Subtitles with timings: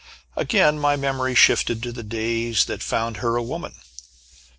[0.35, 3.75] Again my memory shifted to the days that found her a woman.